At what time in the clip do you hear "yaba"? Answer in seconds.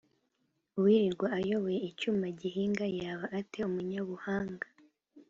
2.99-3.25